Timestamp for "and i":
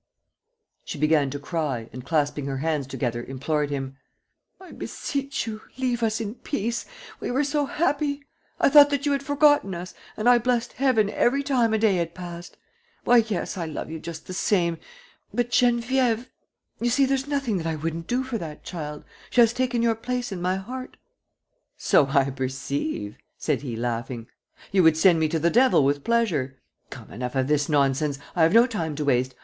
10.17-10.39